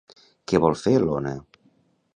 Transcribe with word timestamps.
Què 0.51 0.61
vol 0.63 0.79
fer 0.85 0.95
l'Ona? 1.05 1.35